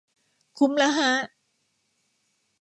[0.57, 1.11] คุ้มแล้วฮะ